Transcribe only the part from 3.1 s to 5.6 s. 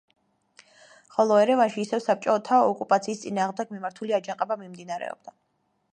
წინააღმდეგ მიმართული აჯანყება მიმდინარეობდა.